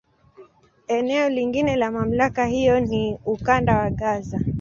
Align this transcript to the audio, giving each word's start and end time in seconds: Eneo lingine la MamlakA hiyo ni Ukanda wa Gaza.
Eneo 0.87 1.29
lingine 1.29 1.75
la 1.75 1.91
MamlakA 1.91 2.45
hiyo 2.45 2.79
ni 2.79 3.17
Ukanda 3.25 3.77
wa 3.77 3.89
Gaza. 3.89 4.39